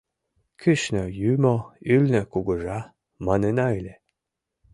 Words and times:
Кӱшнӧ— 0.61 1.03
юмо, 1.31 1.55
ӱлнӧ— 1.93 2.21
кугыжа, 2.31 2.79
манына 3.25 3.65
ыле. 3.79 3.95